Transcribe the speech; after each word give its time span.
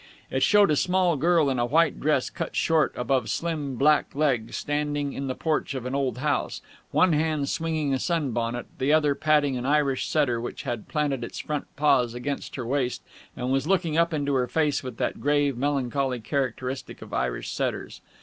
It 0.31 0.41
showed 0.41 0.71
a 0.71 0.75
small 0.75 1.15
girl 1.15 1.47
in 1.51 1.59
a 1.59 1.65
white 1.67 1.99
dress 1.99 2.31
cut 2.31 2.55
short 2.55 2.91
above 2.95 3.29
slim, 3.29 3.75
black 3.75 4.15
legs, 4.15 4.55
standing 4.57 5.13
in 5.13 5.27
the 5.27 5.35
porch 5.35 5.75
of 5.75 5.85
an 5.85 5.93
old 5.93 6.17
house, 6.17 6.59
one 6.89 7.13
hand 7.13 7.49
swinging 7.49 7.93
a 7.93 7.99
sun 7.99 8.31
bonnet, 8.31 8.65
the 8.79 8.91
other 8.91 9.13
patting 9.13 9.57
an 9.57 9.65
Irish 9.67 10.11
terrier 10.11 10.41
which 10.41 10.63
had 10.63 10.87
planted 10.87 11.23
its 11.23 11.37
front 11.37 11.67
paws 11.75 12.15
against 12.15 12.55
her 12.55 12.65
waist 12.65 13.03
and 13.37 13.51
was 13.51 13.67
looking 13.67 13.95
up 13.95 14.11
into 14.11 14.33
her 14.33 14.47
face 14.47 14.81
with 14.81 14.97
that 14.97 15.21
grave 15.21 15.55
melancholy 15.55 16.19
characteristic 16.19 17.03
of 17.03 17.13
Irish 17.13 17.55
terriers. 17.55 18.01